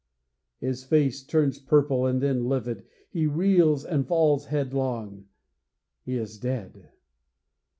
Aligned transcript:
His 0.57 0.83
face 0.83 1.21
turns 1.23 1.59
purple 1.59 2.07
and 2.07 2.21
then 2.23 2.45
livid. 2.49 2.87
He 3.11 3.27
reels 3.27 3.85
and 3.85 4.07
falls 4.07 4.47
headlong. 4.47 5.27
He 6.03 6.15
is 6.17 6.39
dead! 6.39 6.89